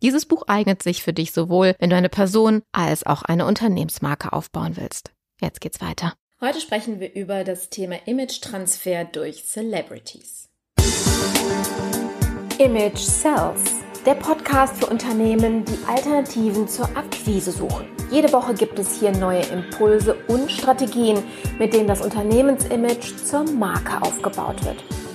Dieses 0.00 0.26
Buch 0.26 0.44
eignet 0.46 0.80
sich 0.82 1.02
für 1.02 1.12
dich 1.12 1.32
sowohl, 1.32 1.74
wenn 1.80 1.90
du 1.90 1.96
eine 1.96 2.08
Person 2.08 2.62
als 2.70 3.04
auch 3.04 3.22
eine 3.22 3.46
Unternehmensmarke 3.46 4.32
aufbauen 4.32 4.76
willst. 4.76 5.10
Jetzt 5.40 5.60
geht's 5.60 5.80
weiter. 5.80 6.14
Heute 6.40 6.60
sprechen 6.60 7.00
wir 7.00 7.14
über 7.14 7.42
das 7.42 7.68
Thema 7.68 7.96
Image-Transfer 8.06 9.06
durch 9.06 9.44
Celebrities. 9.44 10.48
Image 12.58 12.98
Sells, 12.98 13.74
der 14.06 14.14
Podcast 14.14 14.76
für 14.76 14.86
Unternehmen, 14.86 15.64
die 15.64 15.78
Alternativen 15.88 16.68
zur 16.68 16.84
Akquise 16.96 17.50
suchen. 17.50 17.86
Jede 18.12 18.32
Woche 18.32 18.54
gibt 18.54 18.78
es 18.78 19.00
hier 19.00 19.10
neue 19.10 19.42
Impulse 19.42 20.14
und 20.28 20.50
Strategien, 20.52 21.24
mit 21.58 21.72
denen 21.72 21.88
das 21.88 22.02
Unternehmensimage 22.02 23.16
zur 23.16 23.42
Marke 23.50 24.00
aufgebaut 24.00 24.64
wird, 24.64 24.84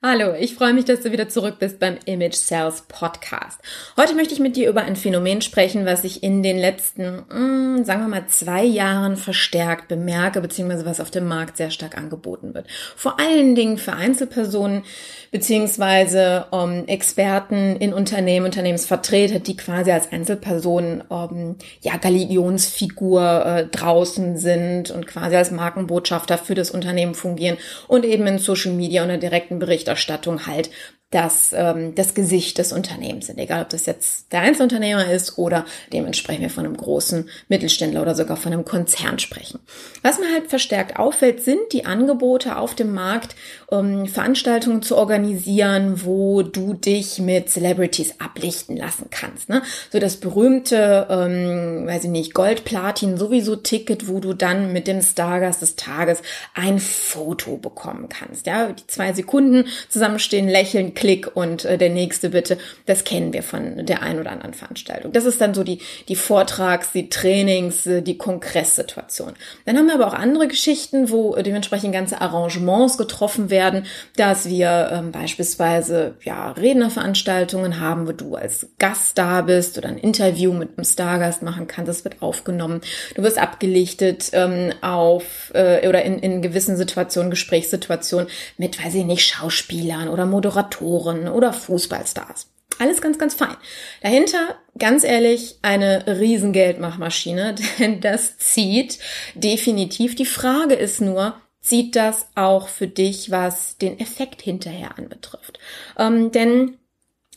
Hallo, 0.00 0.32
ich 0.38 0.54
freue 0.54 0.74
mich, 0.74 0.84
dass 0.84 1.00
du 1.00 1.10
wieder 1.10 1.28
zurück 1.28 1.56
bist 1.58 1.80
beim 1.80 1.98
Image 2.04 2.36
Sales 2.36 2.84
Podcast. 2.86 3.58
Heute 3.96 4.14
möchte 4.14 4.32
ich 4.32 4.38
mit 4.38 4.54
dir 4.54 4.68
über 4.68 4.82
ein 4.82 4.94
Phänomen 4.94 5.42
sprechen, 5.42 5.86
was 5.86 6.04
ich 6.04 6.22
in 6.22 6.44
den 6.44 6.56
letzten, 6.56 7.24
mh, 7.28 7.34
hm, 7.78 7.84
sagen 7.84 8.02
wir 8.02 8.06
mal, 8.08 8.26
zwei 8.28 8.62
Jahren 8.62 9.16
verstärkt 9.16 9.88
bemerke, 9.88 10.40
beziehungsweise 10.40 10.86
was 10.86 11.00
auf 11.00 11.10
dem 11.10 11.26
Markt 11.26 11.56
sehr 11.56 11.72
stark 11.72 11.98
angeboten 11.98 12.54
wird. 12.54 12.68
Vor 12.94 13.18
allen 13.18 13.56
Dingen 13.56 13.76
für 13.76 13.92
Einzelpersonen, 13.92 14.84
beziehungsweise 15.32 16.46
um, 16.52 16.86
Experten 16.86 17.74
in 17.74 17.92
Unternehmen, 17.92 18.46
Unternehmensvertreter, 18.46 19.40
die 19.40 19.56
quasi 19.56 19.90
als 19.90 20.12
Einzelpersonen 20.12 21.00
um, 21.08 21.56
ja 21.80 21.96
Galionsfigur 21.96 23.46
äh, 23.46 23.66
draußen 23.66 24.36
sind 24.36 24.92
und 24.92 25.08
quasi 25.08 25.34
als 25.34 25.50
Markenbotschafter 25.50 26.38
für 26.38 26.54
das 26.54 26.70
Unternehmen 26.70 27.16
fungieren 27.16 27.56
und 27.88 28.04
eben 28.04 28.28
in 28.28 28.38
Social 28.38 28.72
Media 28.72 29.02
und 29.02 29.08
der 29.08 29.18
direkten 29.18 29.58
Bericht 29.58 29.87
Berichterstattung 29.88 30.46
halt 30.46 30.70
das, 31.10 31.52
ähm, 31.54 31.94
das 31.94 32.14
Gesicht 32.14 32.58
des 32.58 32.72
Unternehmens 32.72 33.26
sind. 33.26 33.38
Egal, 33.38 33.62
ob 33.62 33.70
das 33.70 33.86
jetzt 33.86 34.30
der 34.30 34.40
Einzelunternehmer 34.40 35.10
ist 35.10 35.38
oder 35.38 35.64
dementsprechend 35.90 36.42
wir 36.42 36.50
von 36.50 36.66
einem 36.66 36.76
großen 36.76 37.30
Mittelständler 37.48 38.02
oder 38.02 38.14
sogar 38.14 38.36
von 38.36 38.52
einem 38.52 38.66
Konzern 38.66 39.18
sprechen. 39.18 39.58
Was 40.02 40.18
mir 40.18 40.30
halt 40.32 40.48
verstärkt 40.48 40.98
auffällt, 40.98 41.42
sind 41.42 41.72
die 41.72 41.86
Angebote 41.86 42.58
auf 42.58 42.74
dem 42.74 42.92
Markt, 42.92 43.36
um 43.68 44.06
Veranstaltungen 44.06 44.82
zu 44.82 44.96
organisieren, 44.96 46.04
wo 46.04 46.42
du 46.42 46.74
dich 46.74 47.18
mit 47.18 47.48
Celebrities 47.48 48.20
ablichten 48.20 48.76
lassen 48.76 49.06
kannst. 49.10 49.48
Ne? 49.48 49.62
So 49.90 49.98
das 49.98 50.16
berühmte, 50.16 51.06
ähm, 51.08 51.86
weiß 51.86 52.04
ich 52.04 52.10
nicht, 52.10 52.34
Gold, 52.34 52.64
Platin, 52.64 53.16
sowieso 53.16 53.56
Ticket, 53.56 54.08
wo 54.08 54.20
du 54.20 54.34
dann 54.34 54.74
mit 54.74 54.86
dem 54.86 55.00
Stargast 55.00 55.62
des 55.62 55.76
Tages 55.76 56.20
ein 56.52 56.78
Foto 56.78 57.56
bekommen 57.56 58.10
kannst. 58.10 58.46
Ja, 58.46 58.72
die 58.72 58.86
zwei 58.86 59.14
Sekunden 59.14 59.64
zusammenstehen, 59.88 60.48
lächeln, 60.48 60.94
Klick 60.98 61.36
und 61.36 61.64
äh, 61.64 61.78
der 61.78 61.90
nächste 61.90 62.30
bitte. 62.30 62.58
Das 62.86 63.04
kennen 63.04 63.32
wir 63.32 63.44
von 63.44 63.86
der 63.86 64.02
ein 64.02 64.18
oder 64.18 64.32
anderen 64.32 64.52
Veranstaltung. 64.52 65.12
Das 65.12 65.26
ist 65.26 65.40
dann 65.40 65.54
so 65.54 65.62
die, 65.62 65.78
die 66.08 66.16
Vortrags-, 66.16 66.90
die 66.90 67.08
Trainings-, 67.08 67.86
äh, 67.86 68.02
die 68.02 68.18
Kongresssituation. 68.18 69.34
Dann 69.64 69.78
haben 69.78 69.86
wir 69.86 69.94
aber 69.94 70.08
auch 70.08 70.14
andere 70.14 70.48
Geschichten, 70.48 71.08
wo 71.08 71.36
äh, 71.36 71.44
dementsprechend 71.44 71.92
ganze 71.92 72.20
Arrangements 72.20 72.98
getroffen 72.98 73.48
werden, 73.48 73.86
dass 74.16 74.48
wir 74.48 74.90
ähm, 74.92 75.12
beispielsweise 75.12 76.16
ja 76.24 76.50
Rednerveranstaltungen 76.50 77.78
haben, 77.78 78.08
wo 78.08 78.12
du 78.12 78.34
als 78.34 78.66
Gast 78.80 79.18
da 79.18 79.42
bist 79.42 79.78
oder 79.78 79.90
ein 79.90 79.98
Interview 79.98 80.52
mit 80.52 80.70
einem 80.76 80.84
Stargast 80.84 81.42
machen 81.42 81.68
kannst. 81.68 81.88
Das 81.88 82.02
wird 82.02 82.20
aufgenommen. 82.22 82.80
Du 83.14 83.22
wirst 83.22 83.38
abgelichtet 83.38 84.30
ähm, 84.32 84.72
auf 84.80 85.52
äh, 85.54 85.88
oder 85.88 86.02
in, 86.02 86.18
in 86.18 86.42
gewissen 86.42 86.76
Situationen, 86.76 87.30
Gesprächssituationen 87.30 88.26
mit, 88.56 88.84
weiß 88.84 88.96
ich 88.96 89.04
nicht, 89.04 89.24
Schauspielern 89.24 90.08
oder 90.08 90.26
Moderatoren 90.26 90.87
Moderatoren 90.88 91.28
oder 91.28 91.52
Fußballstars. 91.52 92.50
Alles 92.78 93.00
ganz, 93.00 93.18
ganz 93.18 93.34
fein. 93.34 93.56
Dahinter, 94.02 94.56
ganz 94.78 95.02
ehrlich, 95.02 95.58
eine 95.62 96.04
Riesengeldmachmaschine, 96.06 97.54
denn 97.78 98.00
das 98.00 98.38
zieht 98.38 98.98
definitiv. 99.34 100.14
Die 100.14 100.26
Frage 100.26 100.74
ist 100.74 101.00
nur, 101.00 101.34
zieht 101.60 101.96
das 101.96 102.26
auch 102.34 102.68
für 102.68 102.86
dich, 102.86 103.30
was 103.30 103.78
den 103.78 103.98
Effekt 103.98 104.42
hinterher 104.42 104.96
anbetrifft? 104.96 105.58
Ähm, 105.98 106.30
denn 106.30 106.76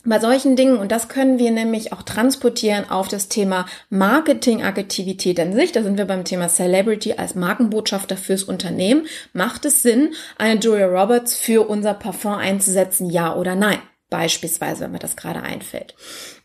bei 0.04 0.18
solchen 0.18 0.56
Dingen, 0.56 0.78
und 0.78 0.90
das 0.90 1.08
können 1.08 1.38
wir 1.38 1.50
nämlich 1.50 1.92
auch 1.92 2.02
transportieren 2.02 2.90
auf 2.90 3.08
das 3.08 3.28
Thema 3.28 3.66
Marketingaktivität 3.90 5.38
an 5.38 5.52
sich, 5.52 5.72
da 5.72 5.82
sind 5.82 5.96
wir 5.96 6.06
beim 6.06 6.24
Thema 6.24 6.48
Celebrity 6.48 7.14
als 7.14 7.34
Markenbotschafter 7.34 8.16
fürs 8.16 8.42
Unternehmen, 8.42 9.06
macht 9.32 9.64
es 9.64 9.82
Sinn, 9.82 10.14
eine 10.38 10.58
Julia 10.60 10.86
Roberts 10.86 11.36
für 11.36 11.68
unser 11.68 11.94
Parfum 11.94 12.34
einzusetzen, 12.34 13.10
ja 13.10 13.36
oder 13.36 13.54
nein? 13.54 13.78
Beispielsweise, 14.10 14.84
wenn 14.84 14.92
mir 14.92 14.98
das 14.98 15.16
gerade 15.16 15.42
einfällt. 15.42 15.94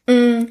Mm, 0.08 0.46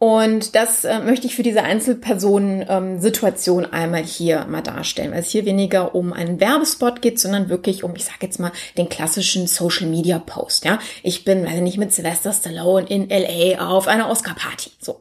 und 0.00 0.54
das 0.54 0.84
äh, 0.84 1.00
möchte 1.00 1.26
ich 1.26 1.34
für 1.34 1.42
diese 1.42 1.64
Einzelpersonen-Situation 1.64 3.64
ähm, 3.64 3.72
einmal 3.72 4.04
hier 4.04 4.44
mal 4.44 4.62
darstellen, 4.62 5.10
weil 5.10 5.18
es 5.20 5.30
hier 5.30 5.44
weniger 5.44 5.96
um 5.96 6.12
einen 6.12 6.38
Werbespot 6.38 7.02
geht, 7.02 7.18
sondern 7.18 7.48
wirklich 7.48 7.82
um, 7.82 7.96
ich 7.96 8.04
sage 8.04 8.18
jetzt 8.22 8.38
mal, 8.38 8.52
den 8.76 8.88
klassischen 8.88 9.48
Social-Media-Post. 9.48 10.64
Ja, 10.64 10.78
ich 11.02 11.24
bin, 11.24 11.44
weiß 11.44 11.60
nicht, 11.62 11.78
mit 11.78 11.92
Sylvester 11.92 12.32
Stallone 12.32 12.86
in 12.86 13.08
LA 13.08 13.58
auf 13.58 13.88
einer 13.88 14.08
Oscar-Party. 14.08 14.70
So. 14.80 15.00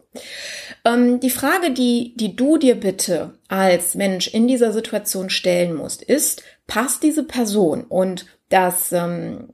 Ähm, 0.84 1.20
die 1.20 1.30
Frage, 1.30 1.70
die, 1.70 2.14
die 2.16 2.36
du 2.36 2.58
dir 2.58 2.74
bitte 2.74 3.36
als 3.50 3.94
Mensch 3.94 4.28
in 4.28 4.48
dieser 4.48 4.74
Situation 4.74 5.30
stellen 5.30 5.76
musst, 5.76 6.02
ist, 6.02 6.42
passt 6.66 7.04
diese 7.04 7.24
Person 7.24 7.84
und 7.84 8.26
das, 8.50 8.92
ähm, 8.94 9.50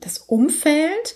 das 0.00 0.16
Umfeld 0.16 1.14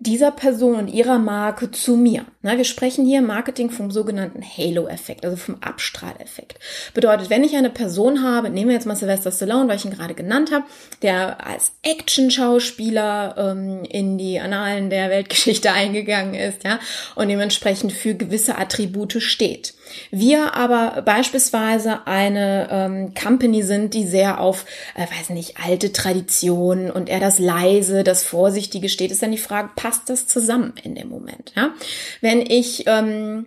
dieser 0.00 0.30
Person 0.30 0.76
und 0.76 0.88
ihrer 0.88 1.18
Marke 1.18 1.72
zu 1.72 1.96
mir. 1.96 2.24
Na, 2.40 2.56
wir 2.56 2.64
sprechen 2.64 3.04
hier 3.04 3.18
im 3.18 3.26
Marketing 3.26 3.68
vom 3.68 3.90
sogenannten 3.90 4.42
Halo-Effekt, 4.42 5.24
also 5.24 5.36
vom 5.36 5.56
Abstrahleffekt. 5.60 6.60
Bedeutet, 6.94 7.30
wenn 7.30 7.42
ich 7.42 7.56
eine 7.56 7.70
Person 7.70 8.22
habe, 8.22 8.48
nehmen 8.48 8.68
wir 8.68 8.76
jetzt 8.76 8.86
mal 8.86 8.94
Sylvester 8.94 9.32
Stallone, 9.32 9.68
weil 9.68 9.76
ich 9.76 9.84
ihn 9.84 9.90
gerade 9.90 10.14
genannt 10.14 10.52
habe, 10.52 10.64
der 11.02 11.44
als 11.44 11.72
Action-Schauspieler 11.82 13.34
ähm, 13.38 13.82
in 13.82 14.18
die 14.18 14.38
Annalen 14.38 14.88
der 14.88 15.10
Weltgeschichte 15.10 15.72
eingegangen 15.72 16.34
ist, 16.34 16.62
ja, 16.62 16.78
und 17.16 17.28
dementsprechend 17.28 17.92
für 17.92 18.14
gewisse 18.14 18.56
Attribute 18.56 19.20
steht. 19.20 19.74
Wir 20.10 20.54
aber 20.54 21.02
beispielsweise 21.02 22.06
eine 22.06 22.68
ähm, 22.70 23.14
Company 23.14 23.62
sind, 23.62 23.94
die 23.94 24.06
sehr 24.06 24.40
auf, 24.40 24.64
äh, 24.94 25.02
weiß 25.02 25.30
nicht, 25.30 25.56
alte 25.64 25.92
Traditionen 25.92 26.90
und 26.90 27.08
eher 27.08 27.20
das 27.20 27.38
leise, 27.38 28.04
das 28.04 28.22
vorsichtige 28.22 28.88
steht, 28.88 29.10
ist 29.10 29.22
dann 29.22 29.32
die 29.32 29.38
Frage, 29.38 29.70
das 30.04 30.26
zusammen 30.26 30.74
in 30.82 30.94
dem 30.94 31.08
Moment? 31.08 31.52
Ja? 31.56 31.74
Wenn 32.20 32.40
ich 32.40 32.84
ähm, 32.86 33.46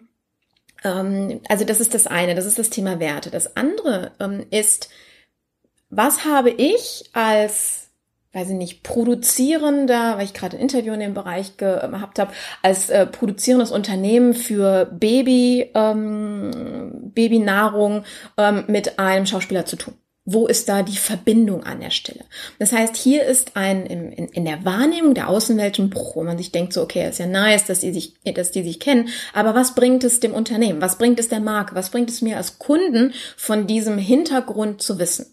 ähm, 0.83 1.41
also 1.47 1.65
das 1.65 1.79
ist 1.79 1.93
das 1.93 2.07
eine, 2.07 2.35
das 2.35 2.45
ist 2.45 2.59
das 2.59 2.69
Thema 2.69 2.99
Werte. 2.99 3.29
Das 3.29 3.55
andere 3.55 4.11
ähm, 4.19 4.45
ist, 4.49 4.89
was 5.89 6.25
habe 6.25 6.49
ich 6.49 7.09
als 7.13 7.81
weiß 8.33 8.49
ich 8.49 8.55
nicht, 8.55 8.83
produzierender, 8.83 10.17
weil 10.17 10.23
ich 10.23 10.33
gerade 10.33 10.55
ein 10.55 10.61
Interview 10.61 10.93
in 10.93 11.01
dem 11.01 11.13
Bereich 11.13 11.57
gehabt 11.57 12.17
habe, 12.17 12.31
als 12.61 12.89
äh, 12.89 13.05
produzierendes 13.05 13.71
Unternehmen 13.71 14.33
für 14.33 14.85
Baby, 14.85 15.69
ähm, 15.75 17.11
Babynahrung 17.13 18.05
ähm, 18.37 18.63
mit 18.67 18.99
einem 18.99 19.25
Schauspieler 19.25 19.65
zu 19.65 19.75
tun. 19.75 19.95
Wo 20.23 20.45
ist 20.45 20.69
da 20.69 20.83
die 20.83 20.97
Verbindung 20.97 21.63
an 21.63 21.79
der 21.79 21.89
Stelle? 21.89 22.25
Das 22.59 22.71
heißt, 22.71 22.95
hier 22.95 23.25
ist 23.25 23.57
ein 23.57 23.87
in, 23.87 24.11
in, 24.11 24.27
in 24.27 24.45
der 24.45 24.63
Wahrnehmung 24.63 25.15
der 25.15 25.27
Außenwelt 25.27 25.79
ein 25.79 25.89
Bruch, 25.89 26.15
wo 26.15 26.23
man 26.23 26.37
sich 26.37 26.51
denkt, 26.51 26.73
so 26.73 26.83
okay, 26.83 27.09
ist 27.09 27.17
ja 27.17 27.25
nice, 27.25 27.65
dass 27.65 27.79
die 27.79 27.91
sich, 27.91 28.13
dass 28.23 28.51
die 28.51 28.61
sich 28.61 28.79
kennen, 28.79 29.09
aber 29.33 29.55
was 29.55 29.73
bringt 29.73 30.03
es 30.03 30.19
dem 30.19 30.35
Unternehmen? 30.35 30.79
Was 30.79 30.99
bringt 30.99 31.19
es 31.19 31.29
der 31.29 31.39
Marke? 31.39 31.73
Was 31.73 31.89
bringt 31.89 32.11
es 32.11 32.21
mir 32.21 32.37
als 32.37 32.59
Kunden 32.59 33.13
von 33.35 33.65
diesem 33.65 33.97
Hintergrund 33.97 34.83
zu 34.83 34.99
wissen? 34.99 35.25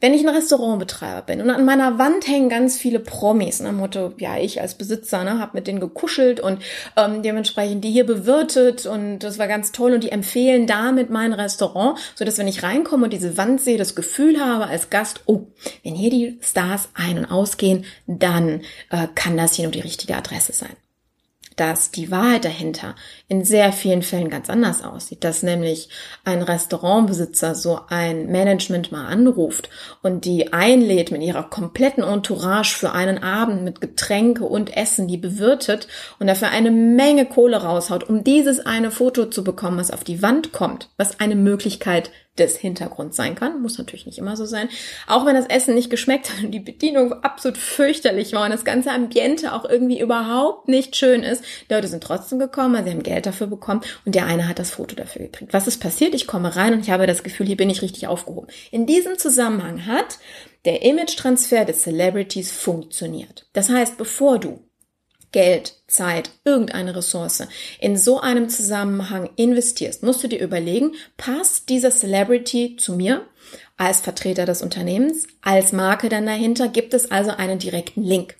Wenn 0.00 0.14
ich 0.14 0.24
ein 0.24 0.32
Restaurantbetreiber 0.32 1.22
bin 1.22 1.40
und 1.40 1.50
an 1.50 1.64
meiner 1.64 1.98
Wand 1.98 2.28
hängen 2.28 2.48
ganz 2.48 2.78
viele 2.78 3.00
Promis, 3.00 3.58
dem 3.58 3.74
Motto, 3.74 4.12
ja, 4.18 4.38
ich 4.38 4.60
als 4.60 4.76
Besitzer, 4.76 5.24
ne, 5.24 5.40
habe 5.40 5.56
mit 5.56 5.66
denen 5.66 5.80
gekuschelt 5.80 6.38
und 6.38 6.62
ähm, 6.96 7.24
dementsprechend 7.24 7.82
die 7.82 7.90
hier 7.90 8.06
bewirtet 8.06 8.86
und 8.86 9.18
das 9.18 9.40
war 9.40 9.48
ganz 9.48 9.72
toll 9.72 9.94
und 9.94 10.04
die 10.04 10.12
empfehlen 10.12 10.68
damit 10.68 11.10
mein 11.10 11.32
Restaurant, 11.32 11.98
so 12.14 12.24
dass 12.24 12.38
wenn 12.38 12.46
ich 12.46 12.62
reinkomme 12.62 13.04
und 13.04 13.12
diese 13.12 13.36
Wand 13.36 13.60
sehe, 13.60 13.76
das 13.76 13.96
Gefühl 13.96 14.38
habe 14.38 14.68
als 14.68 14.88
Gast, 14.88 15.22
oh, 15.26 15.48
wenn 15.82 15.96
hier 15.96 16.10
die 16.10 16.38
Stars 16.42 16.90
ein- 16.94 17.18
und 17.18 17.24
ausgehen, 17.24 17.84
dann 18.06 18.60
äh, 18.90 19.08
kann 19.16 19.36
das 19.36 19.54
hier 19.54 19.64
nur 19.64 19.72
die 19.72 19.80
richtige 19.80 20.16
Adresse 20.16 20.52
sein. 20.52 20.76
Dass 21.56 21.90
die 21.90 22.12
Wahrheit 22.12 22.44
dahinter 22.44 22.94
in 23.30 23.44
sehr 23.44 23.72
vielen 23.72 24.02
Fällen 24.02 24.30
ganz 24.30 24.48
anders 24.48 24.82
aussieht, 24.82 25.22
dass 25.22 25.42
nämlich 25.42 25.90
ein 26.24 26.40
Restaurantbesitzer 26.40 27.54
so 27.54 27.80
ein 27.88 28.26
Management 28.32 28.90
mal 28.90 29.06
anruft 29.06 29.68
und 30.02 30.24
die 30.24 30.54
einlädt 30.54 31.10
mit 31.10 31.22
ihrer 31.22 31.42
kompletten 31.42 32.02
Entourage 32.02 32.74
für 32.74 32.92
einen 32.92 33.22
Abend 33.22 33.64
mit 33.64 33.82
Getränke 33.82 34.44
und 34.44 34.74
Essen, 34.74 35.08
die 35.08 35.18
bewirtet 35.18 35.88
und 36.18 36.26
dafür 36.26 36.48
eine 36.48 36.70
Menge 36.70 37.26
Kohle 37.26 37.58
raushaut, 37.58 38.08
um 38.08 38.24
dieses 38.24 38.64
eine 38.64 38.90
Foto 38.90 39.26
zu 39.26 39.44
bekommen, 39.44 39.78
was 39.78 39.90
auf 39.90 40.04
die 40.04 40.22
Wand 40.22 40.52
kommt, 40.52 40.88
was 40.96 41.20
eine 41.20 41.36
Möglichkeit 41.36 42.10
des 42.38 42.56
Hintergrunds 42.56 43.16
sein 43.16 43.34
kann. 43.34 43.60
Muss 43.60 43.78
natürlich 43.78 44.06
nicht 44.06 44.18
immer 44.18 44.36
so 44.36 44.46
sein. 44.46 44.68
Auch 45.06 45.26
wenn 45.26 45.34
das 45.34 45.46
Essen 45.46 45.74
nicht 45.74 45.90
geschmeckt 45.90 46.30
hat 46.30 46.44
und 46.44 46.52
die 46.52 46.60
Bedienung 46.60 47.12
absolut 47.22 47.58
fürchterlich 47.58 48.32
war 48.32 48.44
und 48.44 48.50
das 48.50 48.64
ganze 48.64 48.90
Ambiente 48.90 49.52
auch 49.52 49.68
irgendwie 49.68 50.00
überhaupt 50.00 50.68
nicht 50.68 50.96
schön 50.96 51.22
ist. 51.22 51.44
Die 51.68 51.74
Leute 51.74 51.88
sind 51.88 52.02
trotzdem 52.02 52.38
gekommen, 52.38 52.76
also 52.76 52.88
sie 52.88 52.94
haben 52.94 53.02
Geld 53.18 53.26
dafür 53.26 53.48
bekommen 53.48 53.80
und 54.04 54.14
der 54.14 54.26
eine 54.26 54.48
hat 54.48 54.60
das 54.60 54.70
Foto 54.70 54.94
dafür 54.94 55.22
gekriegt. 55.22 55.52
Was 55.52 55.66
ist 55.66 55.78
passiert? 55.80 56.14
Ich 56.14 56.28
komme 56.28 56.54
rein 56.54 56.72
und 56.72 56.80
ich 56.80 56.90
habe 56.90 57.06
das 57.08 57.24
Gefühl, 57.24 57.46
hier 57.46 57.56
bin 57.56 57.68
ich 57.68 57.82
richtig 57.82 58.06
aufgehoben. 58.06 58.46
In 58.70 58.86
diesem 58.86 59.18
Zusammenhang 59.18 59.86
hat 59.86 60.18
der 60.64 60.82
Image-Transfer 60.82 61.64
des 61.64 61.82
Celebrities 61.82 62.52
funktioniert. 62.52 63.48
Das 63.52 63.70
heißt, 63.70 63.98
bevor 63.98 64.38
du 64.38 64.60
Geld, 65.32 65.74
Zeit, 65.88 66.30
irgendeine 66.44 66.94
Ressource 66.96 67.42
in 67.80 67.96
so 67.98 68.20
einem 68.20 68.48
Zusammenhang 68.48 69.28
investierst, 69.36 70.02
musst 70.02 70.22
du 70.22 70.28
dir 70.28 70.40
überlegen, 70.40 70.92
passt 71.16 71.68
dieser 71.68 71.90
Celebrity 71.90 72.76
zu 72.76 72.94
mir 72.94 73.26
als 73.76 74.00
Vertreter 74.00 74.46
des 74.46 74.62
Unternehmens, 74.62 75.26
als 75.42 75.72
Marke 75.72 76.08
dann 76.08 76.24
dahinter, 76.24 76.68
gibt 76.68 76.94
es 76.94 77.10
also 77.10 77.30
einen 77.30 77.58
direkten 77.58 78.02
Link. 78.02 78.37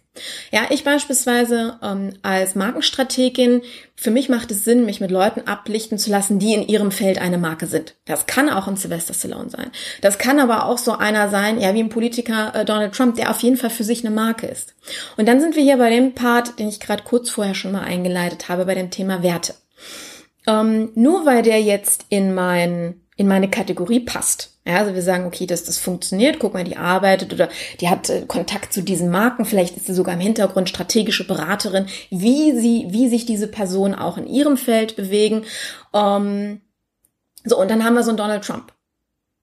Ja, 0.50 0.66
ich 0.70 0.84
beispielsweise 0.84 1.78
ähm, 1.82 2.14
als 2.22 2.54
Markenstrategin, 2.54 3.62
für 3.94 4.10
mich 4.10 4.28
macht 4.28 4.50
es 4.50 4.64
Sinn, 4.64 4.84
mich 4.84 5.00
mit 5.00 5.10
Leuten 5.10 5.42
ablichten 5.46 5.98
zu 5.98 6.10
lassen, 6.10 6.38
die 6.38 6.54
in 6.54 6.66
ihrem 6.66 6.90
Feld 6.90 7.20
eine 7.20 7.38
Marke 7.38 7.66
sind. 7.66 7.94
Das 8.04 8.26
kann 8.26 8.48
auch 8.48 8.68
ein 8.68 8.76
Sylvester 8.76 9.14
Stallone 9.14 9.50
sein. 9.50 9.70
Das 10.00 10.18
kann 10.18 10.38
aber 10.38 10.66
auch 10.66 10.78
so 10.78 10.92
einer 10.92 11.28
sein, 11.28 11.60
ja, 11.60 11.74
wie 11.74 11.82
ein 11.82 11.88
Politiker 11.88 12.54
äh, 12.54 12.64
Donald 12.64 12.94
Trump, 12.94 13.16
der 13.16 13.30
auf 13.30 13.40
jeden 13.40 13.56
Fall 13.56 13.70
für 13.70 13.84
sich 13.84 14.04
eine 14.04 14.14
Marke 14.14 14.46
ist. 14.46 14.74
Und 15.16 15.26
dann 15.26 15.40
sind 15.40 15.56
wir 15.56 15.62
hier 15.62 15.78
bei 15.78 15.90
dem 15.90 16.14
Part, 16.14 16.58
den 16.58 16.68
ich 16.68 16.80
gerade 16.80 17.02
kurz 17.02 17.30
vorher 17.30 17.54
schon 17.54 17.72
mal 17.72 17.82
eingeleitet 17.82 18.48
habe, 18.48 18.66
bei 18.66 18.74
dem 18.74 18.90
Thema 18.90 19.22
Werte. 19.22 19.54
Ähm, 20.46 20.90
nur 20.94 21.26
weil 21.26 21.42
der 21.42 21.60
jetzt 21.60 22.06
in 22.08 22.34
mein 22.34 23.00
in 23.18 23.26
meine 23.26 23.50
Kategorie 23.50 23.98
passt. 24.00 24.52
Ja, 24.64 24.76
also 24.76 24.94
wir 24.94 25.02
sagen, 25.02 25.26
okay, 25.26 25.44
dass 25.44 25.64
das 25.64 25.76
funktioniert, 25.76 26.38
guck 26.38 26.54
mal, 26.54 26.62
die 26.62 26.76
arbeitet 26.76 27.32
oder 27.32 27.48
die 27.80 27.88
hat 27.88 28.08
äh, 28.08 28.24
Kontakt 28.26 28.72
zu 28.72 28.80
diesen 28.80 29.10
Marken, 29.10 29.44
vielleicht 29.44 29.76
ist 29.76 29.86
sie 29.86 29.94
sogar 29.94 30.14
im 30.14 30.20
Hintergrund 30.20 30.68
strategische 30.68 31.26
Beraterin, 31.26 31.86
wie 32.10 32.52
sie, 32.52 32.86
wie 32.90 33.08
sich 33.08 33.26
diese 33.26 33.48
Personen 33.48 33.96
auch 33.96 34.18
in 34.18 34.28
ihrem 34.28 34.56
Feld 34.56 34.94
bewegen. 34.94 35.44
Ähm, 35.92 36.60
so, 37.44 37.60
und 37.60 37.68
dann 37.70 37.84
haben 37.84 37.94
wir 37.94 38.04
so 38.04 38.10
einen 38.10 38.18
Donald 38.18 38.44
Trump. 38.44 38.72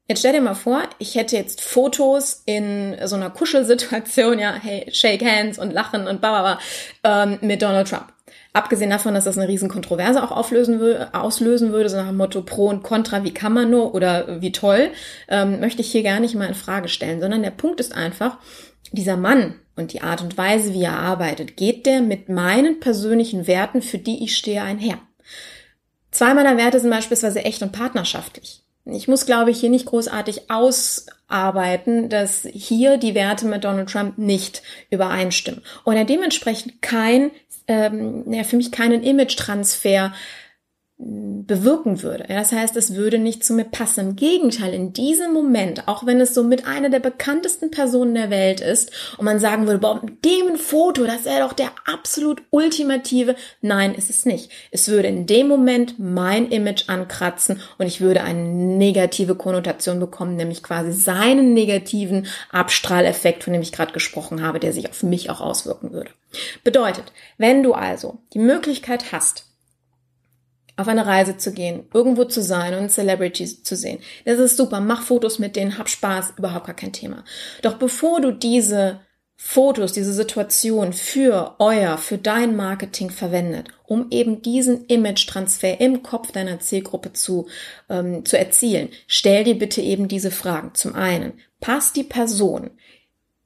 Jetzt 0.07 0.19
stell 0.19 0.33
dir 0.33 0.41
mal 0.41 0.53
vor, 0.53 0.83
ich 0.99 1.15
hätte 1.15 1.35
jetzt 1.35 1.61
Fotos 1.61 2.43
in 2.45 2.95
so 3.05 3.15
einer 3.15 3.31
Kuschelsituation, 3.31 4.37
ja, 4.37 4.53
hey, 4.53 4.87
shake 4.91 5.25
hands 5.25 5.57
und 5.57 5.73
lachen 5.73 6.07
und 6.07 6.21
bla, 6.21 6.59
ähm, 7.03 7.39
mit 7.41 7.63
Donald 7.63 7.89
Trump. 7.89 8.13
Abgesehen 8.53 8.91
davon, 8.91 9.15
dass 9.15 9.25
das 9.25 9.37
eine 9.37 9.47
riesen 9.47 9.67
Kontroverse 9.67 10.23
auch 10.23 10.31
auflösen 10.31 10.79
würde, 10.79 11.13
auslösen 11.13 11.73
würde, 11.73 11.89
so 11.89 11.97
nach 11.97 12.07
dem 12.07 12.17
Motto 12.17 12.41
Pro 12.43 12.67
und 12.67 12.83
Contra, 12.83 13.23
wie 13.23 13.33
kann 13.33 13.51
man 13.51 13.69
nur 13.71 13.95
oder 13.95 14.41
wie 14.41 14.51
toll, 14.51 14.91
ähm, 15.27 15.59
möchte 15.59 15.81
ich 15.81 15.91
hier 15.91 16.03
gar 16.03 16.19
nicht 16.19 16.35
mal 16.35 16.47
in 16.47 16.53
Frage 16.53 16.87
stellen, 16.87 17.19
sondern 17.19 17.41
der 17.41 17.51
Punkt 17.51 17.79
ist 17.79 17.93
einfach, 17.93 18.37
dieser 18.91 19.17
Mann 19.17 19.55
und 19.75 19.91
die 19.91 20.03
Art 20.03 20.21
und 20.21 20.37
Weise, 20.37 20.73
wie 20.73 20.83
er 20.83 20.99
arbeitet, 20.99 21.57
geht 21.57 21.85
der 21.85 22.01
mit 22.01 22.29
meinen 22.29 22.79
persönlichen 22.79 23.47
Werten, 23.47 23.81
für 23.81 23.97
die 23.97 24.23
ich 24.23 24.37
stehe, 24.37 24.61
einher. 24.61 24.99
Zwei 26.11 26.33
meiner 26.33 26.57
Werte 26.57 26.79
sind 26.79 26.91
beispielsweise 26.91 27.43
echt 27.43 27.61
und 27.61 27.71
partnerschaftlich. 27.71 28.64
Ich 28.85 29.07
muss, 29.07 29.25
glaube 29.25 29.51
ich, 29.51 29.59
hier 29.59 29.71
nicht 29.71 29.87
großartig 29.87 30.51
ausarbeiten, 30.51 32.07
dass 32.09 32.47
hier 32.51 32.97
die 32.97 33.15
Werte 33.15 33.47
mit 33.47 33.63
Donald 33.63 33.89
Trump 33.89 34.17
nicht 34.17 34.61
übereinstimmen. 34.91 35.61
Und 35.83 35.95
er 35.95 36.05
dementsprechend 36.05 36.81
kein 36.81 37.31
ähm, 37.67 38.31
ja, 38.31 38.43
für 38.43 38.57
mich 38.57 38.71
keinen 38.71 39.03
Image-Transfer 39.03 40.13
bewirken 40.97 42.01
würde. 42.03 42.23
Das 42.29 42.53
heißt, 42.53 42.77
es 42.77 42.95
würde 42.95 43.19
nicht 43.19 43.43
zu 43.43 43.53
mir 43.53 43.65
passen. 43.65 43.99
Im 43.99 44.15
Gegenteil, 44.15 44.73
in 44.73 44.93
diesem 44.93 45.33
Moment, 45.33 45.89
auch 45.89 46.05
wenn 46.05 46.21
es 46.21 46.33
so 46.33 46.41
mit 46.41 46.65
einer 46.65 46.89
der 46.89 46.99
bekanntesten 46.99 47.69
Personen 47.69 48.15
der 48.15 48.29
Welt 48.29 48.61
ist 48.61 48.91
und 49.17 49.25
man 49.25 49.39
sagen 49.39 49.67
würde, 49.67 49.79
boah, 49.79 50.01
mit 50.01 50.23
dem 50.23 50.47
ein 50.47 50.57
Foto, 50.57 51.03
das 51.03 51.25
wäre 51.25 51.41
doch 51.41 51.51
der 51.51 51.71
absolut 51.85 52.43
ultimative. 52.49 53.35
Nein, 53.61 53.93
ist 53.93 54.09
es 54.09 54.25
nicht. 54.25 54.49
Es 54.71 54.87
würde 54.87 55.09
in 55.09 55.27
dem 55.27 55.49
Moment 55.49 55.99
mein 55.99 56.49
Image 56.49 56.87
ankratzen 56.87 57.61
und 57.77 57.87
ich 57.87 57.99
würde 57.99 58.23
eine 58.23 58.39
negative 58.39 59.35
Konnotation 59.35 59.99
bekommen, 59.99 60.37
nämlich 60.37 60.63
quasi 60.63 60.93
seinen 60.93 61.53
negativen 61.53 62.25
Abstrahleffekt, 62.51 63.43
von 63.43 63.51
dem 63.51 63.61
ich 63.61 63.73
gerade 63.73 63.91
gesprochen 63.91 64.41
habe, 64.41 64.61
der 64.61 64.71
sich 64.71 64.89
auf 64.89 65.03
mich 65.03 65.29
auch 65.29 65.41
auswirken 65.41 65.91
würde. 65.91 66.11
Bedeutet, 66.63 67.11
wenn 67.37 67.63
du 67.63 67.73
also 67.73 68.19
die 68.33 68.39
Möglichkeit 68.39 69.11
hast, 69.11 69.45
auf 70.77 70.87
eine 70.87 71.05
Reise 71.05 71.37
zu 71.37 71.53
gehen, 71.53 71.87
irgendwo 71.93 72.25
zu 72.25 72.41
sein 72.41 72.73
und 72.73 72.89
Celebrities 72.89 73.63
zu 73.63 73.75
sehen. 73.75 73.99
Das 74.25 74.39
ist 74.39 74.57
super. 74.57 74.79
Mach 74.81 75.01
Fotos 75.03 75.39
mit 75.39 75.55
denen, 75.55 75.77
hab 75.77 75.89
Spaß, 75.89 76.33
überhaupt 76.37 76.65
gar 76.67 76.75
kein 76.75 76.93
Thema. 76.93 77.23
Doch 77.61 77.75
bevor 77.75 78.21
du 78.21 78.31
diese 78.31 78.99
Fotos, 79.37 79.91
diese 79.91 80.13
Situation 80.13 80.93
für 80.93 81.55
euer, 81.59 81.97
für 81.97 82.17
dein 82.17 82.55
Marketing 82.55 83.09
verwendet, 83.09 83.67
um 83.85 84.07
eben 84.09 84.41
diesen 84.41 84.85
Image-Transfer 84.85 85.79
im 85.81 86.03
Kopf 86.03 86.31
deiner 86.31 86.59
Zielgruppe 86.59 87.11
zu, 87.11 87.47
ähm, 87.89 88.23
zu 88.25 88.37
erzielen, 88.37 88.89
stell 89.07 89.43
dir 89.43 89.57
bitte 89.57 89.81
eben 89.81 90.07
diese 90.07 90.31
Fragen. 90.31 90.73
Zum 90.73 90.95
einen, 90.95 91.33
passt 91.59 91.97
die 91.97 92.03
Person 92.03 92.71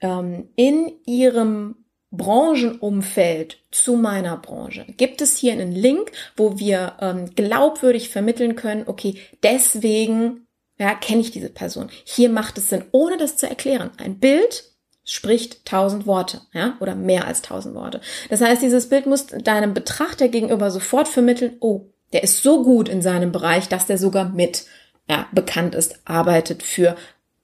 ähm, 0.01 0.49
in 0.55 0.91
ihrem 1.05 1.75
Branchenumfeld 2.11 3.57
zu 3.71 3.95
meiner 3.95 4.37
Branche? 4.37 4.85
Gibt 4.97 5.21
es 5.21 5.37
hier 5.37 5.53
einen 5.53 5.71
Link, 5.71 6.11
wo 6.35 6.57
wir 6.59 6.93
ähm, 6.99 7.33
glaubwürdig 7.35 8.09
vermitteln 8.09 8.55
können, 8.55 8.83
okay, 8.87 9.15
deswegen 9.43 10.47
ja, 10.79 10.95
kenne 10.95 11.21
ich 11.21 11.31
diese 11.31 11.49
Person. 11.49 11.89
Hier 12.05 12.29
macht 12.29 12.57
es 12.57 12.69
Sinn, 12.69 12.85
ohne 12.91 13.17
das 13.17 13.35
zu 13.35 13.47
erklären. 13.47 13.91
Ein 13.97 14.19
Bild 14.19 14.63
spricht 15.03 15.65
tausend 15.65 16.07
Worte, 16.07 16.41
ja, 16.53 16.77
oder 16.79 16.95
mehr 16.95 17.27
als 17.27 17.41
tausend 17.41 17.75
Worte. 17.75 17.99
Das 18.29 18.41
heißt, 18.41 18.61
dieses 18.61 18.89
Bild 18.89 19.05
muss 19.05 19.27
deinem 19.27 19.73
Betrachter 19.73 20.29
gegenüber 20.29 20.71
sofort 20.71 21.07
vermitteln, 21.07 21.57
oh, 21.59 21.87
der 22.13 22.23
ist 22.23 22.41
so 22.41 22.63
gut 22.63 22.89
in 22.89 23.01
seinem 23.01 23.31
Bereich, 23.31 23.67
dass 23.67 23.87
der 23.87 23.97
sogar 23.97 24.29
mit 24.29 24.65
ja, 25.09 25.27
bekannt 25.31 25.75
ist, 25.75 25.99
arbeitet 26.05 26.63
für 26.63 26.95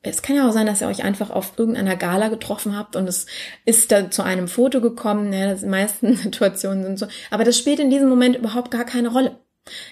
es 0.10 0.22
kann 0.22 0.36
ja 0.36 0.48
auch 0.48 0.54
sein, 0.54 0.66
dass 0.66 0.82
ihr 0.82 0.88
euch 0.88 1.04
einfach 1.04 1.30
auf 1.30 1.54
irgendeiner 1.58 1.96
Gala 1.96 2.30
getroffen 2.30 2.78
habt 2.78 2.96
und 2.96 3.08
es 3.08 3.26
ist 3.66 3.92
da 3.92 4.10
zu 4.12 4.24
einem 4.24 4.48
Foto 4.48 4.82
gekommen. 4.82 5.34
Ja, 5.34 5.54
die 5.54 5.66
meisten 5.66 6.16
Situationen 6.16 6.84
sind 6.84 7.00
so. 7.00 7.08
Aber 7.32 7.44
das 7.44 7.58
spielt 7.58 7.80
in 7.80 7.90
diesem 7.90 8.10
Moment 8.10 8.36
überhaupt 8.36 8.72
gar 8.72 8.86
keine 8.86 9.10
Rolle. 9.10 9.40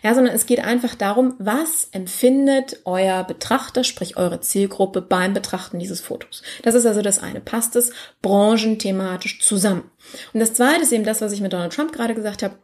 Ja, 0.04 0.14
sondern 0.14 0.36
es 0.36 0.46
geht 0.46 0.64
einfach 0.64 0.94
darum, 0.94 1.34
was 1.40 1.88
empfindet 1.92 2.82
euer 2.86 3.24
Betrachter, 3.24 3.84
sprich 3.84 4.18
eure 4.18 4.40
Zielgruppe 4.40 5.02
beim 5.02 5.34
Betrachten 5.34 5.80
dieses 5.80 6.00
Fotos. 6.00 6.44
Das 6.62 6.76
ist 6.76 6.86
also 6.86 7.02
das 7.02 7.18
eine. 7.18 7.42
Passt 7.42 7.76
es 7.76 7.92
branchenthematisch 8.22 9.42
zusammen? 9.42 9.90
Und 10.32 10.40
das 10.42 10.54
zweite 10.54 10.84
ist 10.84 10.92
eben 10.92 11.06
das, 11.06 11.22
was 11.22 11.32
ich 11.32 11.42
mit 11.42 11.54
Donald 11.54 11.74
Trump 11.74 11.92
gerade 11.92 12.14
gesagt 12.14 12.44
habe 12.44 12.56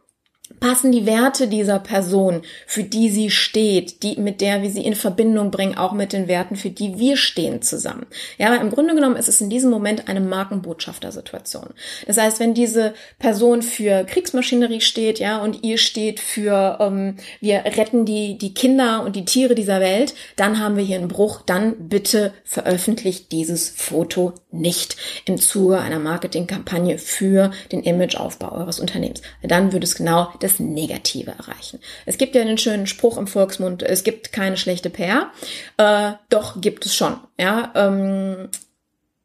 passen 0.58 0.92
die 0.92 1.06
Werte 1.06 1.48
dieser 1.48 1.78
Person, 1.78 2.42
für 2.66 2.82
die 2.82 3.08
sie 3.08 3.30
steht, 3.30 4.02
die, 4.02 4.16
mit 4.16 4.40
der 4.40 4.62
wir 4.62 4.70
sie 4.70 4.84
in 4.84 4.94
Verbindung 4.94 5.50
bringen, 5.50 5.76
auch 5.76 5.92
mit 5.92 6.12
den 6.12 6.28
Werten, 6.28 6.56
für 6.56 6.70
die 6.70 6.98
wir 6.98 7.16
stehen 7.16 7.62
zusammen. 7.62 8.06
Ja, 8.38 8.48
aber 8.48 8.60
im 8.60 8.70
Grunde 8.70 8.94
genommen 8.94 9.16
ist 9.16 9.28
es 9.28 9.40
in 9.40 9.50
diesem 9.50 9.70
Moment 9.70 10.08
eine 10.08 10.20
Markenbotschafter-Situation. 10.20 11.68
Das 12.06 12.16
heißt, 12.16 12.40
wenn 12.40 12.54
diese 12.54 12.94
Person 13.18 13.62
für 13.62 14.04
Kriegsmaschinerie 14.04 14.80
steht, 14.80 15.18
ja, 15.18 15.38
und 15.38 15.62
ihr 15.62 15.78
steht 15.78 16.20
für, 16.20 16.78
ähm, 16.80 17.16
wir 17.40 17.64
retten 17.64 18.04
die, 18.04 18.36
die 18.36 18.54
Kinder 18.54 19.02
und 19.04 19.16
die 19.16 19.24
Tiere 19.24 19.54
dieser 19.54 19.80
Welt, 19.80 20.14
dann 20.36 20.58
haben 20.58 20.76
wir 20.76 20.84
hier 20.84 20.98
einen 20.98 21.08
Bruch, 21.08 21.42
dann 21.44 21.88
bitte 21.88 22.32
veröffentlicht 22.44 23.32
dieses 23.32 23.70
Foto 23.70 24.34
nicht 24.50 24.96
im 25.24 25.38
Zuge 25.38 25.78
einer 25.78 25.98
Marketingkampagne 25.98 26.98
für 26.98 27.50
den 27.72 27.82
Imageaufbau 27.82 28.52
eures 28.52 28.80
Unternehmens. 28.80 29.22
Dann 29.42 29.72
würde 29.72 29.84
es 29.84 29.94
genau 29.94 30.28
das 30.42 30.58
Negative 30.58 31.30
erreichen. 31.30 31.80
Es 32.06 32.18
gibt 32.18 32.34
ja 32.34 32.42
einen 32.42 32.58
schönen 32.58 32.86
Spruch 32.86 33.16
im 33.18 33.26
Volksmund, 33.26 33.82
es 33.82 34.04
gibt 34.04 34.32
keine 34.32 34.56
schlechte 34.56 34.90
PR, 34.90 35.30
äh, 35.76 36.12
doch 36.28 36.60
gibt 36.60 36.86
es 36.86 36.94
schon. 36.94 37.18
Ja, 37.38 37.72
ähm, 37.74 38.48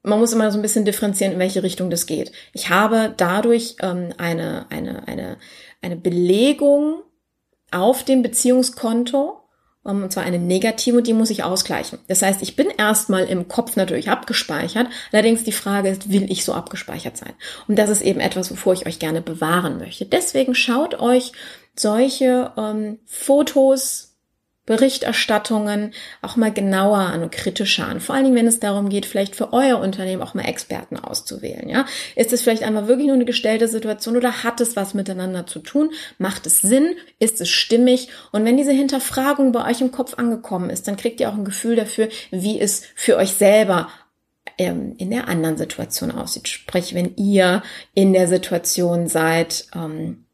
man 0.03 0.19
muss 0.19 0.33
immer 0.33 0.51
so 0.51 0.59
ein 0.59 0.61
bisschen 0.61 0.85
differenzieren, 0.85 1.33
in 1.33 1.39
welche 1.39 1.63
Richtung 1.63 1.89
das 1.89 2.05
geht. 2.05 2.31
Ich 2.53 2.69
habe 2.69 3.13
dadurch 3.17 3.75
ähm, 3.81 4.13
eine, 4.17 4.67
eine, 4.69 5.07
eine, 5.07 5.37
eine 5.81 5.95
Belegung 5.95 7.01
auf 7.71 8.03
dem 8.03 8.21
Beziehungskonto, 8.21 9.41
und 9.85 10.11
zwar 10.11 10.23
eine 10.23 10.39
negative 10.39 11.01
die 11.01 11.13
muss 11.13 11.29
ich 11.29 11.43
ausgleichen. 11.43 11.99
Das 12.07 12.21
heißt, 12.21 12.41
ich 12.41 12.55
bin 12.55 12.69
erstmal 12.69 13.25
im 13.25 13.47
Kopf 13.47 13.75
natürlich 13.75 14.09
abgespeichert, 14.09 14.87
allerdings 15.11 15.43
die 15.43 15.51
Frage 15.51 15.89
ist, 15.89 16.11
will 16.11 16.31
ich 16.31 16.43
so 16.43 16.53
abgespeichert 16.53 17.17
sein? 17.17 17.33
Und 17.67 17.77
das 17.77 17.89
ist 17.89 18.01
eben 18.01 18.19
etwas, 18.19 18.49
wovor 18.51 18.73
ich 18.73 18.87
euch 18.87 18.99
gerne 18.99 19.21
bewahren 19.21 19.77
möchte. 19.77 20.05
Deswegen 20.05 20.55
schaut 20.55 20.99
euch 20.99 21.31
solche 21.75 22.51
ähm, 22.57 22.99
Fotos, 23.05 24.14
Berichterstattungen 24.65 25.93
auch 26.21 26.35
mal 26.35 26.51
genauer 26.51 26.97
an 26.97 27.21
und 27.21 27.31
kritischer 27.31 27.87
an. 27.87 27.99
Vor 27.99 28.15
allen 28.15 28.23
Dingen, 28.23 28.35
wenn 28.35 28.47
es 28.47 28.59
darum 28.59 28.89
geht, 28.89 29.05
vielleicht 29.05 29.35
für 29.35 29.53
euer 29.53 29.79
Unternehmen 29.79 30.21
auch 30.21 30.33
mal 30.33 30.45
Experten 30.45 30.97
auszuwählen. 30.97 31.69
Ja, 31.69 31.85
ist 32.15 32.33
es 32.33 32.41
vielleicht 32.41 32.63
einmal 32.63 32.87
wirklich 32.87 33.07
nur 33.07 33.15
eine 33.15 33.25
gestellte 33.25 33.67
Situation 33.67 34.17
oder 34.17 34.43
hat 34.43 34.61
es 34.61 34.75
was 34.75 34.93
miteinander 34.93 35.45
zu 35.45 35.59
tun? 35.59 35.91
Macht 36.17 36.47
es 36.47 36.61
Sinn? 36.61 36.95
Ist 37.19 37.41
es 37.41 37.49
stimmig? 37.49 38.09
Und 38.31 38.43
wenn 38.45 38.57
diese 38.57 38.71
Hinterfragung 38.71 39.51
bei 39.51 39.69
euch 39.69 39.81
im 39.81 39.91
Kopf 39.91 40.15
angekommen 40.15 40.69
ist, 40.69 40.87
dann 40.87 40.97
kriegt 40.97 41.19
ihr 41.19 41.29
auch 41.29 41.35
ein 41.35 41.45
Gefühl 41.45 41.75
dafür, 41.75 42.09
wie 42.31 42.59
es 42.59 42.83
für 42.95 43.17
euch 43.17 43.33
selber 43.33 43.89
ähm, 44.57 44.95
in 44.97 45.11
der 45.11 45.27
anderen 45.27 45.57
Situation 45.57 46.11
aussieht. 46.11 46.47
Sprich, 46.47 46.93
wenn 46.93 47.15
ihr 47.15 47.61
in 47.93 48.13
der 48.13 48.27
Situation 48.27 49.07
seid, 49.07 49.67
ähm, 49.75 50.24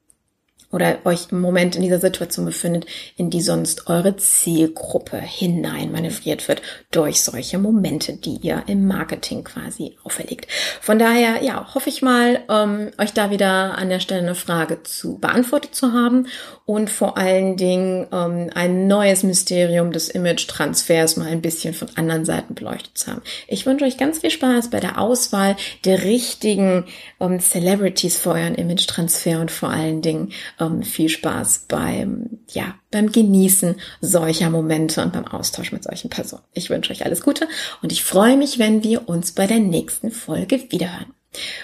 oder 0.71 0.99
euch 1.05 1.27
im 1.31 1.41
Moment 1.41 1.75
in 1.75 1.81
dieser 1.81 1.99
Situation 1.99 2.45
befindet, 2.45 2.85
in 3.17 3.29
die 3.29 3.41
sonst 3.41 3.87
eure 3.87 4.15
Zielgruppe 4.17 5.17
hinein 5.17 5.91
manövriert 5.91 6.47
wird 6.47 6.61
durch 6.91 7.21
solche 7.21 7.57
Momente, 7.57 8.13
die 8.13 8.37
ihr 8.41 8.63
im 8.67 8.87
Marketing 8.87 9.43
quasi 9.43 9.97
auferlegt. 10.03 10.47
Von 10.81 10.99
daher, 10.99 11.43
ja, 11.43 11.73
hoffe 11.73 11.89
ich 11.89 12.01
mal, 12.01 12.41
ähm, 12.49 12.91
euch 12.97 13.13
da 13.13 13.29
wieder 13.31 13.77
an 13.77 13.89
der 13.89 13.99
Stelle 13.99 14.21
eine 14.21 14.35
Frage 14.35 14.83
zu 14.83 15.17
beantwortet 15.17 15.75
zu 15.75 15.93
haben 15.93 16.27
und 16.65 16.89
vor 16.89 17.17
allen 17.17 17.57
Dingen 17.57 18.07
ähm, 18.11 18.49
ein 18.55 18.87
neues 18.87 19.23
Mysterium 19.23 19.91
des 19.91 20.09
Image-Transfers 20.09 21.17
mal 21.17 21.27
ein 21.27 21.41
bisschen 21.41 21.73
von 21.73 21.89
anderen 21.95 22.25
Seiten 22.25 22.55
beleuchtet 22.55 22.97
zu 22.97 23.11
haben. 23.11 23.21
Ich 23.47 23.65
wünsche 23.65 23.85
euch 23.85 23.97
ganz 23.97 24.19
viel 24.19 24.31
Spaß 24.31 24.69
bei 24.69 24.79
der 24.79 24.99
Auswahl 24.99 25.55
der 25.85 26.03
richtigen 26.03 26.85
ähm, 27.19 27.39
Celebrities 27.39 28.17
für 28.17 28.31
euren 28.31 28.55
Image-Transfer 28.55 29.41
und 29.41 29.51
vor 29.51 29.69
allen 29.69 30.01
Dingen 30.01 30.31
ähm, 30.61 30.83
viel 30.83 31.09
Spaß 31.09 31.65
beim, 31.67 32.39
ja, 32.49 32.75
beim 32.91 33.11
Genießen 33.11 33.75
solcher 33.99 34.49
Momente 34.49 35.01
und 35.01 35.11
beim 35.11 35.27
Austausch 35.27 35.71
mit 35.71 35.83
solchen 35.83 36.09
Personen. 36.09 36.43
Ich 36.53 36.69
wünsche 36.69 36.91
euch 36.91 37.05
alles 37.05 37.21
Gute 37.21 37.47
und 37.81 37.91
ich 37.91 38.03
freue 38.03 38.37
mich, 38.37 38.59
wenn 38.59 38.83
wir 38.83 39.09
uns 39.09 39.31
bei 39.33 39.47
der 39.47 39.59
nächsten 39.59 40.11
Folge 40.11 40.61
wiederhören. 40.69 41.13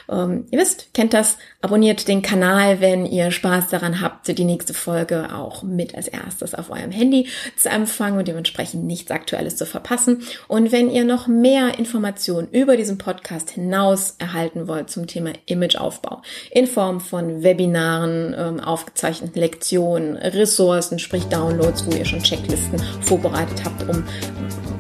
Ähm, 0.10 0.46
ihr 0.52 0.60
wisst, 0.60 0.94
kennt 0.94 1.14
das, 1.14 1.38
abonniert 1.62 2.08
den 2.08 2.22
Kanal, 2.22 2.80
wenn 2.80 3.06
ihr 3.06 3.32
Spaß 3.32 3.68
daran 3.70 4.02
habt, 4.02 4.28
die 4.28 4.46
nächste 4.46 4.74
Folge 4.74 5.34
auch 5.34 5.64
mit 5.64 5.96
als 5.96 6.08
erstes 6.08 6.56
auf 6.56 6.70
eurem 6.70 6.92
Handy 6.92 7.28
zu 7.58 7.70
empfangen 7.70 8.20
und 8.20 8.28
dementsprechend 8.28 8.86
nichts 8.86 9.12
Aktuelles 9.12 9.58
zu 9.58 9.66
verpassen. 9.66 10.24
Und 10.48 10.72
wenn 10.72 10.90
ihr 10.90 11.04
noch 11.04 11.28
mehr 11.28 11.78
Informationen 11.78 12.48
über 12.52 12.78
diesen 12.78 12.98
Podcast 12.98 13.50
hinaus 13.50 14.16
erhalten 14.20 14.68
wollt 14.68 14.90
zum 14.90 15.08
Thema 15.08 15.34
Imageaufbau 15.46 16.22
in 16.52 16.68
Form 16.68 17.02
von 17.02 17.44
Webinaren, 17.44 18.36
ähm, 18.38 18.60
aufgezeichneten 18.60 19.40
Lektionen, 19.40 20.16
Ressourcen, 20.18 21.00
sprich 21.00 21.26
Downloads, 21.26 21.86
wo 21.86 21.96
ihr 21.96 22.06
schon 22.06 22.24
Checklisten 22.24 22.80
vorbereitet 23.02 23.64
habt, 23.66 23.90
um 23.90 24.04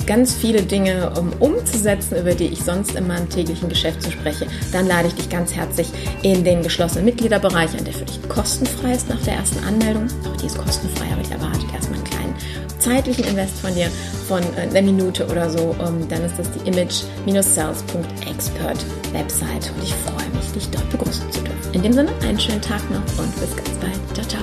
ganz 0.07 0.33
viele 0.33 0.63
Dinge 0.63 1.11
um, 1.11 1.31
umzusetzen, 1.39 2.17
über 2.17 2.33
die 2.33 2.47
ich 2.47 2.63
sonst 2.63 2.95
in 2.95 3.05
meinem 3.05 3.29
täglichen 3.29 3.69
Geschäft 3.69 4.01
zu 4.01 4.09
spreche, 4.11 4.47
dann 4.71 4.87
lade 4.87 5.09
ich 5.09 5.13
dich 5.13 5.29
ganz 5.29 5.53
herzlich 5.53 5.89
in 6.23 6.43
den 6.43 6.63
geschlossenen 6.63 7.05
Mitgliederbereich 7.05 7.77
an, 7.77 7.85
der 7.85 7.93
für 7.93 8.05
dich 8.05 8.19
kostenfrei 8.27 8.93
ist 8.93 9.07
nach 9.09 9.21
der 9.23 9.35
ersten 9.35 9.63
Anmeldung. 9.63 10.07
Auch 10.25 10.35
die 10.37 10.47
ist 10.47 10.57
kostenfrei, 10.57 11.05
aber 11.13 11.21
die 11.21 11.31
erwartet 11.31 11.71
erstmal 11.73 11.99
einen 11.99 12.05
kleinen 12.05 12.35
zeitlichen 12.79 13.25
Invest 13.25 13.59
von 13.59 13.75
dir 13.75 13.91
von 14.27 14.41
äh, 14.55 14.61
einer 14.61 14.81
Minute 14.81 15.27
oder 15.27 15.47
so. 15.49 15.75
Um, 15.77 16.07
dann 16.07 16.23
ist 16.23 16.39
das 16.39 16.49
die 16.51 16.69
image-sales.expert 16.69 18.85
Website 19.13 19.71
und 19.75 19.83
ich 19.83 19.93
freue 19.93 20.29
mich, 20.35 20.49
dich 20.53 20.69
dort 20.69 20.89
begrüßen 20.89 21.29
zu 21.31 21.41
dürfen. 21.41 21.73
In 21.73 21.83
dem 21.83 21.91
Sinne, 21.93 22.11
einen 22.23 22.39
schönen 22.39 22.61
Tag 22.61 22.81
noch 22.89 23.03
und 23.17 23.39
bis 23.39 23.55
ganz 23.55 23.69
bald. 23.79 23.99
Ciao, 24.13 24.27
ciao. 24.27 24.41